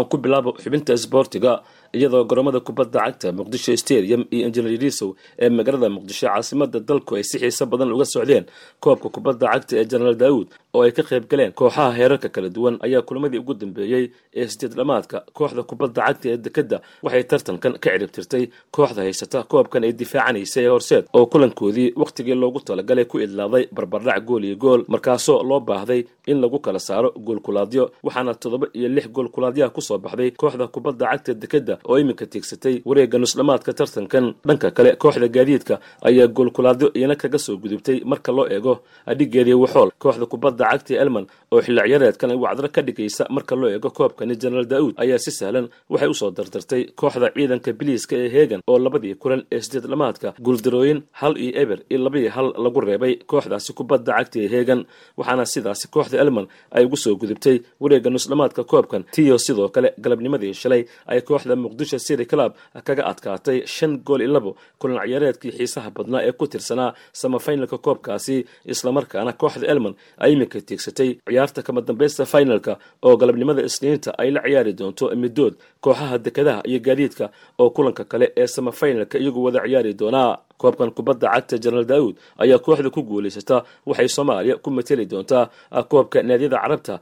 aan 0.00 0.08
ku 0.12 0.16
bilaabo 0.24 0.50
xubinta 0.62 0.92
isboortiga 0.98 1.52
iyadoo 1.98 2.24
garoomada 2.30 2.60
kubadda 2.66 2.98
cagta 3.04 3.28
muqdisho 3.38 3.72
stadium 3.82 4.22
iyo 4.34 4.46
injineerisow 4.48 5.08
ee 5.42 5.48
magaalada 5.58 5.88
muqdisho 5.96 6.26
caasimada 6.30 6.78
dalku 6.88 7.12
ay 7.18 7.24
si 7.30 7.36
xiiso 7.42 7.64
badan 7.72 7.92
uga 7.94 8.04
socdeen. 8.14 8.44
Koobka 8.82 9.08
kubadda 9.14 9.46
cagta 9.52 9.72
ee 9.80 9.84
jenaraal 9.90 10.16
daawud 10.22 10.48
oo 10.74 10.82
ay 10.86 10.92
ka 10.96 11.02
qayb 11.10 11.24
galeen 11.30 11.52
kooxaha 11.58 11.90
heerarka 11.98 12.28
kala 12.34 12.48
duwan 12.56 12.74
ayaa 12.86 13.02
kulamadii 13.08 13.40
ugu 13.42 13.54
dambeeyey 13.62 14.04
ee 14.40 14.46
sideed 14.52 14.74
dhamaadka 14.78 15.18
kooxda 15.38 15.62
kubadda 15.70 16.00
cagta 16.06 16.26
ee 16.32 16.36
dekadda 16.46 16.76
waxay 17.04 17.24
tartankan 17.30 17.72
ka 17.82 17.88
ciribtirtay 17.94 18.44
kooxda 18.76 19.00
haysata. 19.06 19.38
Koobkan 19.52 19.82
ay 19.86 19.92
difaacanaysa 20.00 20.58
ee 20.64 20.70
horseed 20.74 21.04
oo 21.18 21.26
kulankoodii 21.32 21.88
wakhtigii 22.02 22.34
loogu 22.42 22.60
talagalay 22.68 23.04
ku 23.10 23.16
idlaaday 23.26 23.64
barbardhac 23.76 24.22
gool 24.28 24.44
iyo 24.48 24.56
gool 24.64 24.80
markaasoo 24.92 25.42
loo 25.50 25.60
baahday 25.60 26.00
in 26.30 26.38
lagu 26.42 26.58
kala 26.64 26.78
saaro 26.88 27.08
goolkulaadyo 27.26 27.84
waxaana 28.06 28.32
toddoba 28.42 28.66
iyo 28.78 28.88
lix 28.96 29.06
goolkulaadyaha 29.16 29.70
ku 29.76 29.80
soo 29.88 29.98
baxday 30.04 30.30
kooxda 30.40 30.66
kubadda 30.74 31.04
cagta 31.10 31.32
dekadda 31.42 31.74
oo 31.90 31.96
iminka 32.02 32.24
tiigsatay 32.32 32.74
wareegga 32.88 33.18
nusdhamaadka 33.22 33.70
tartankan. 33.78 34.24
Dhanka 34.48 34.68
kale 34.76 34.90
kooxda 35.02 35.28
gaadiidka 35.36 35.74
ayaa 36.08 36.26
goolkulaadyo 36.36 36.88
iyana 36.98 37.16
kaga 37.22 37.38
soo 37.46 37.56
gudubtay 37.62 37.96
marka 38.10 38.30
loo 38.36 38.46
eego 38.54 38.74
adhigeedii 39.10 39.54
waxool 39.62 39.90
kooxda 40.02 40.26
kubadda 40.32 40.64
cagta 40.70 40.94
elman 41.02 41.24
oo 41.52 41.60
xilli 41.64 41.80
ciyaareedkan 41.88 42.30
wacdro 42.44 42.68
ka 42.74 42.80
dhigaysa 42.86 43.22
marka 43.36 43.54
loo 43.60 43.68
eego 43.74 43.88
koobkani 43.98 44.34
jenaraal 44.42 44.66
daa'uud 44.72 44.94
ayaa 45.02 45.18
si 45.24 45.30
sahlan 45.38 45.66
waxay 45.92 46.08
u 46.08 46.14
soo 46.20 46.30
dardartay 46.36 46.82
kooxda 47.00 47.26
ciidanka 47.36 47.70
biliiska 47.78 48.14
ee 48.24 48.28
heegan 48.34 48.60
oo 48.70 48.78
labadii 48.84 49.14
kulan 49.22 49.42
ee 49.54 49.60
sideed 49.64 49.86
dhamaadka 49.92 50.28
guuldarooyin 50.46 50.98
hal 51.20 51.34
iyo 51.44 51.52
eber 51.62 51.78
iyo 51.90 51.98
labaiyo 52.06 52.30
hal 52.36 52.48
lagu 52.64 52.80
reebay 52.88 53.14
kooxdaasi 53.30 53.70
kubadda 53.78 54.12
cagta 54.18 54.36
ee 54.44 54.48
heegan 54.54 54.80
waxaana 55.18 55.44
sidaasi 55.52 55.86
kooxda 55.94 56.16
elman 56.22 56.46
ay 56.76 56.84
ugu 56.86 56.96
soo 57.04 57.14
gudubtay 57.20 57.56
wareegga 57.82 58.10
nusdhamaadka 58.14 58.62
koobkan. 58.72 59.02
Tiyo 59.14 59.38
sidoo 59.38 59.68
kale 59.74 59.88
galabnimadii 60.04 60.54
shalay 60.62 60.82
ay 61.12 61.20
kooxda 61.28 61.54
muqdisho 61.64 61.98
city 62.06 62.24
club 62.32 62.52
kaga 62.88 63.02
adkaatay 63.10 63.58
shan 63.74 63.92
gool 64.06 64.20
iyo 64.24 64.32
labo 64.36 64.50
kulan 64.80 64.98
ciyaareedkii 65.06 65.52
xiisaha 65.58 65.88
badnaa 65.96 66.22
ee 66.28 66.32
ku 66.32 66.46
tirsanaa 66.52 66.90
samafinalka 67.20 67.78
koobkaasi 67.86 68.36
islamarkaana 68.72 69.32
kooxda 69.42 69.66
elman 69.72 69.94
ay 70.24 70.30
iminka 70.34 70.58
tiigsatay 70.68 71.10
ciyaarta 71.28 71.60
kama 71.66 71.80
dambaysta 71.88 72.24
finalka 72.32 72.72
oo 73.06 73.14
galabnimada 73.20 73.62
isniinta 73.68 74.10
ay 74.22 74.30
la 74.34 74.40
ciyaari 74.46 74.72
doonto 74.80 75.04
midood 75.22 75.54
kooxaha 75.84 76.16
dekadaha 76.26 76.60
iyo 76.70 76.78
gaadiidka 76.86 77.26
oo 77.62 77.70
kulanka 77.76 78.04
kale 78.10 78.26
ee 78.40 78.46
samafinalka 78.56 79.16
iyagu 79.22 79.40
wada 79.46 79.60
ciyaari 79.66 79.92
doonaa 80.00 80.30
koobkan 80.60 80.90
kubadda 80.96 81.26
cagta 81.34 81.56
jenaraal 81.62 81.86
daawud 81.92 82.14
ayaa 82.42 82.58
kooxda 82.66 82.90
ku 82.96 83.00
guulaysata 83.10 83.56
waxay 83.88 84.08
soomaaliya 84.16 84.54
ku 84.64 84.68
mateli 84.76 85.04
doontaa 85.12 85.44
koobka 85.90 86.18
naadiyada 86.28 86.58
carabta. 86.62 86.94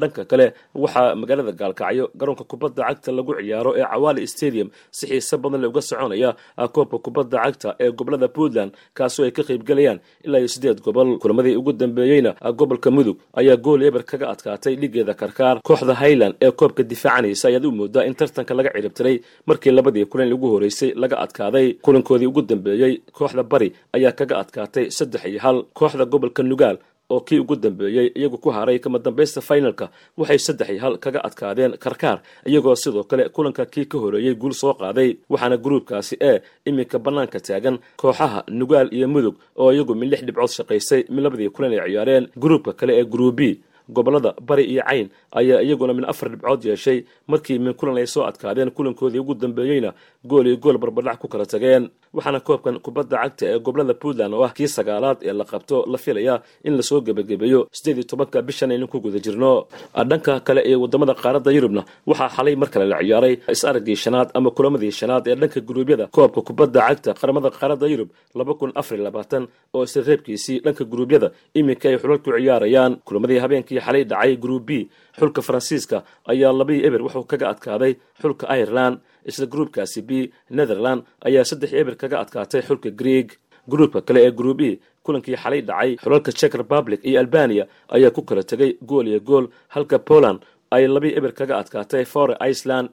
Dhanka 0.00 0.22
kale 0.30 0.46
waxaa 0.82 1.14
magaalada 1.20 1.52
gaalkacyo 1.60 2.04
garoonka 2.18 2.44
kubadda 2.50 2.82
cagta 2.88 3.10
lagu 3.16 3.32
ciyaaro 3.38 3.70
ee 3.78 3.82
cawaali 3.92 4.26
stadium 4.34 4.68
si 4.96 5.04
xiise 5.10 5.34
badan 5.42 5.60
le 5.62 5.66
uga 5.72 5.82
soconaya 5.88 6.30
koobka 6.74 6.98
kubadda 7.04 7.38
cagta 7.44 7.68
ee 7.84 7.90
gobollada 7.98 8.28
puntland 8.36 8.70
kaasoo 8.98 9.24
ay 9.26 9.32
ka 9.36 9.42
qaybgalayaan 9.48 9.98
ilaa 10.26 10.38
iyo 10.42 10.48
sideed 10.54 10.78
gobol. 10.86 11.08
Kulamadii 11.22 11.56
ugu 11.60 11.72
dambeeyeyna 11.72 12.30
gobolka 12.60 12.90
mudug 12.96 13.16
ayaa 13.40 13.56
gool 13.64 13.82
eber 13.88 14.02
kaga 14.10 14.26
adkaatay 14.32 14.74
dhigeeda 14.80 15.14
karkaar. 15.14 15.56
Kooxda 15.68 15.94
highland 16.02 16.34
ee 16.44 16.50
koobka 16.60 16.82
difaacanaysa 16.92 17.44
ayaad 17.50 17.64
u 17.66 17.72
moodaa 17.78 18.04
in 18.08 18.14
tartanka 18.14 18.54
laga 18.58 18.70
ciribtiray 18.76 19.16
markii 19.46 19.70
labadii 19.78 20.04
kulan 20.10 20.32
ugu 20.36 20.46
horeysay 20.54 20.90
laga 21.02 21.16
adkaaday 21.24 21.66
kulankoodii 21.84 22.26
ugu 22.30 22.42
dambeeyey 22.42 22.92
kooxda 23.12 23.42
bari 23.42 23.68
ayaa 23.96 24.12
kaga 24.12 24.34
adkaatay 24.42 24.90
saddex 24.90 25.22
iyo 25.30 25.40
hal 25.44 25.58
kooxda 25.78 26.04
gobolka 26.12 26.42
nugaal 26.42 26.78
oo 27.10 27.20
kii 27.26 27.38
ugu 27.42 27.56
dambeeyey 27.56 28.06
iyagu 28.14 28.38
ku 28.38 28.50
haray 28.54 28.78
kama 28.78 28.98
dambaysta 28.98 29.40
finalka. 29.40 29.90
Waxay 30.16 30.38
saddex 30.38 30.68
iyo 30.70 30.80
hal 30.80 30.94
kaga 30.98 31.20
adkaadeen 31.26 31.72
karkaar 31.84 32.18
iyagoo 32.46 32.74
sidoo 32.76 33.02
kale 33.04 33.28
kulanka 33.34 33.66
kii 33.66 33.84
ka 33.90 33.98
horeeyey 33.98 34.34
guul 34.34 34.52
soo 34.54 34.74
qaaday 34.74 35.16
waxaana 35.28 35.56
gruubkaasi 35.56 36.16
ee 36.20 36.38
iminka 36.66 36.98
bannaanka 36.98 37.40
taagan 37.40 37.78
kooxaha 37.96 38.44
nugaal 38.48 38.88
iyo 38.94 39.08
mudug 39.08 39.34
oo 39.58 39.72
iyagu 39.72 39.94
min 39.94 40.08
lix 40.10 40.22
dhibcood 40.26 40.52
shaqaysay 40.58 41.04
min 41.10 41.22
labadii 41.24 41.50
kulan 41.50 41.72
ay 41.72 41.90
ciyaareen. 41.90 42.24
Gruubka 42.42 42.72
kale 42.78 42.92
ee 43.00 43.04
gruubi 43.04 43.50
gobollada 43.96 44.30
bari 44.48 44.64
iyo 44.72 44.82
cayn 44.88 45.06
ayaa 45.40 45.60
iyaguna 45.66 45.92
min 45.98 46.04
afar 46.12 46.28
dhibcood 46.32 46.64
yeeshay 46.70 46.98
markii 47.30 47.58
min 47.58 47.74
kulan 47.74 47.96
ay 48.02 48.06
soo 48.06 48.24
adkaadeen 48.30 48.70
kulankoodii 48.76 49.18
ugu 49.22 49.34
dambeeyeyna 49.34 49.90
gool 50.30 50.46
iyo 50.46 50.56
gool 50.56 50.78
barbardhac 50.78 51.18
ku 51.22 51.28
kala 51.28 51.46
tageen. 51.46 51.84
Waxaana 52.14 52.40
koobkan 52.40 52.76
kubadda 52.84 53.16
cagta 53.22 53.44
ee 53.46 53.58
gobollada 53.66 53.94
puntland 53.94 54.34
oo 54.34 54.42
ah 54.46 54.52
kii 54.56 54.66
sagaalaad 54.76 55.18
ee 55.22 55.32
la 55.32 55.44
qabto 55.44 55.76
la 55.92 55.98
filaya 55.98 56.34
in 56.66 56.74
la 56.78 56.82
soo 56.82 57.00
gebagabeeyo 57.06 57.60
sideed 57.72 57.98
iyo 57.98 58.06
tobanka 58.10 58.42
bishan 58.42 58.70
aynu 58.74 58.86
ku 58.92 58.98
guda 59.00 59.18
jirno. 59.24 59.66
Dhanka 60.10 60.40
kale 60.46 60.60
ee 60.70 60.74
waddamada 60.82 61.14
qaaradda 61.14 61.50
yurubna 61.56 61.82
waxaa 62.10 62.28
xalay 62.36 62.56
mar 62.56 62.68
kale 62.74 62.86
la 62.92 62.98
ciyaaray 62.98 63.34
is-araggii 63.54 63.96
shanaad 64.04 64.28
ama 64.34 64.50
kulamadii 64.50 64.90
shanaad 65.00 65.24
ee 65.30 65.34
dhanka 65.40 65.60
guruubyada 65.68 66.06
koobka 66.16 66.40
kubadda 66.48 66.80
cagta 66.88 67.10
qaramada 67.20 67.48
qaaradda 67.58 67.86
yurub 67.92 68.08
laba 68.38 68.52
kun 68.58 68.72
afar 68.80 68.96
iyo 68.98 69.04
labaatan 69.08 69.42
oo 69.74 69.82
isla 69.86 70.02
reebkiisii 70.08 70.58
dhanka 70.64 70.84
guruubyada 70.92 71.28
iminka 71.54 71.86
ay 71.90 71.96
xulal 72.02 72.18
ku 72.18 72.30
ciyaarayaan. 72.36 72.92
Kulamadii 73.06 73.38
habeenkii 73.44 73.79
xalay 73.80 74.04
dhacay 74.04 74.36
gruub 74.36 74.64
b. 74.66 74.70
Xulka 75.18 75.42
faransiiska 75.42 76.04
ayaa 76.32 76.52
labii 76.52 76.84
eber 76.86 77.02
wuxuu 77.02 77.24
kaga 77.24 77.48
adkaaday 77.52 77.92
xulka 78.22 78.46
ireland 78.60 78.98
isla 79.30 79.46
gruubkaasi 79.46 80.02
b 80.02 80.10
netherland 80.50 81.02
ayaa 81.28 81.44
saddex 81.44 81.72
eber 81.72 81.96
kaga 81.96 82.16
adkaatay 82.22 82.62
xulka 82.68 82.90
greeg 82.90 83.28
gruubka 83.68 84.00
kale 84.00 84.20
ee 84.26 84.30
gruub 84.40 84.60
e 84.60 84.78
kulankii 85.04 85.36
xalay 85.42 85.60
dhacay 85.62 85.96
xulalka 86.02 86.32
czech 86.32 86.54
republic 86.54 87.00
iyo 87.04 87.20
albania 87.20 87.64
ayaa 87.88 88.10
ku 88.10 88.22
kala 88.22 88.42
tegay 88.42 88.76
gool 88.82 89.06
iyo 89.08 89.20
gool 89.20 89.46
halka 89.68 89.98
poland 89.98 90.40
ay 90.70 90.86
labii 90.88 91.14
eber 91.18 91.32
kaga 91.32 91.58
adkaatay 91.58 92.04
fore 92.04 92.34
iceland. 92.50 92.88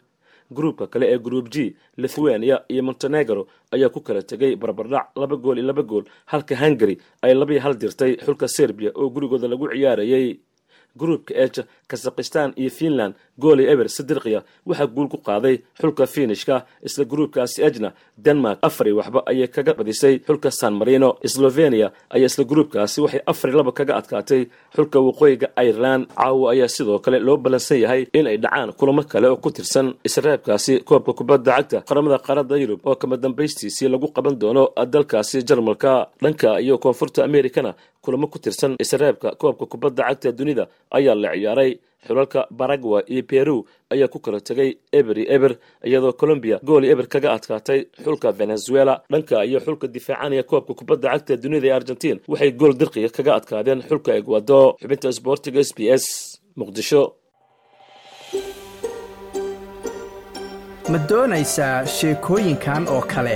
Gruubka 0.57 0.87
kale 0.87 1.05
ee 1.13 1.17
gruub 1.19 1.49
g 1.53 1.75
lithuania 1.97 2.63
iyo 2.71 2.83
montenegro 2.83 3.47
ayaa 3.71 3.89
ku 3.89 3.99
kala 4.01 4.21
tegay 4.21 4.55
barbardhac 4.55 5.11
laba 5.15 5.35
gool 5.35 5.57
iyo 5.59 5.67
laba 5.67 5.83
gool 5.83 6.05
halka 6.31 6.55
hungary 6.55 6.95
ay 7.21 7.33
labii 7.35 7.59
hal 7.59 7.75
dirtay 7.75 8.15
xulka 8.25 8.47
serbia 8.47 8.91
oo 8.95 9.09
gurigooda 9.09 9.47
lagu 9.47 9.67
ciyaarayay 9.67 10.39
gruubka 10.99 11.33
eja 11.43 11.63
kazakhistan 11.91 12.49
iyo 12.61 12.69
finland 12.79 13.13
gool 13.41 13.59
iyo 13.59 13.69
eber 13.73 13.89
sidirkiya 13.89 14.41
waxaa 14.65 14.87
guul 14.95 15.07
ku 15.13 15.17
qaaday 15.27 15.55
xulka 15.81 16.03
finishka 16.15 16.55
isla 16.87 17.03
gruubkaasi 17.11 17.57
ejna 17.67 17.89
denmark 18.25 18.59
afar 18.67 18.87
iyo 18.87 18.95
waxba 18.99 19.19
ayay 19.31 19.47
kaga 19.47 19.73
badisay 19.73 20.15
xulka 20.27 20.51
san 20.51 20.73
marino. 20.79 21.09
Slovenia 21.35 21.87
ayaa 22.15 22.25
isla 22.31 22.43
gruubkaasi 22.51 22.97
waxay 23.03 23.21
afar 23.31 23.49
iyo 23.49 23.57
laba 23.59 23.71
kaga 23.71 23.93
adkaatay 23.99 24.41
xulka 24.75 24.97
waqooyiga 25.07 25.47
ireland. 25.67 26.03
Caawa 26.17 26.51
ayaa 26.53 26.67
sidoo 26.75 26.99
kale 26.99 27.19
loo 27.19 27.37
ballansan 27.37 27.79
yahay 27.83 28.01
in 28.17 28.27
ay 28.27 28.37
dhacaan 28.43 28.73
kulamo 28.79 29.03
kale 29.11 29.27
oo 29.29 29.37
ku 29.43 29.49
tirsan 29.51 29.93
israabkaasi 30.07 30.73
koobka 30.87 31.13
kubadda 31.13 31.51
cagta 31.57 31.77
qaramada 31.87 32.17
qaaradda 32.25 32.55
yurub 32.61 32.79
oo 32.89 32.95
kama 32.95 33.15
dambaystiisii 33.17 33.87
lagu 33.93 34.07
qaban 34.15 34.35
doono 34.41 34.63
dalkaasi 34.93 35.43
jarmalka. 35.47 36.07
Dhanka 36.23 36.59
iyo 36.61 36.77
koonfurta 36.77 37.23
amerikana 37.23 37.71
kulamo 38.07 38.27
ku 38.33 38.37
tirsan 38.39 38.73
israabka 38.83 39.29
koobka 39.41 39.65
kubadda 39.71 40.03
cagta 40.07 40.31
dunida 40.39 40.63
ayaa 40.97 41.15
la 41.23 41.29
ciyaaray. 41.35 41.71
Xulalka 42.07 42.41
baragwa 42.59 42.99
iyo 43.13 43.23
peru 43.31 43.55
ayaa 43.93 44.07
ku 44.13 44.19
kala 44.23 44.39
tegay 44.47 44.69
eber 44.99 45.17
iyo 45.21 45.27
eber 45.35 45.51
iyadoo 45.87 46.13
colombiya 46.21 46.57
gool 46.67 46.83
iyo 46.85 46.93
eber 46.95 47.07
kaga 47.13 47.29
adkaatay 47.35 47.79
xulka 48.03 48.29
venezuela. 48.39 48.93
Dhanka 49.11 49.43
iyo 49.49 49.59
xulka 49.65 49.87
difaacanaya 49.95 50.43
koobka 50.51 50.73
kubadda 50.79 51.07
cagta 51.13 51.33
dunida 51.43 51.67
ee 51.67 51.75
argentiin 51.79 52.17
waxay 52.31 52.51
gool 52.59 52.73
dirqiga 52.79 53.09
kaga 53.17 53.31
adkaadeen 53.39 53.79
xulka 53.89 54.11
egwado 54.19 54.59
xubinta 54.81 55.09
sboortiga 55.17 55.59
s 55.59 55.71
b 55.77 55.79
s 56.01 56.05
muqdisho. 56.59 57.01
Ma 60.91 60.97
doonaysaa 61.09 61.75
sheekooyinkan 61.97 62.83
oo 62.95 63.01
kale 63.13 63.35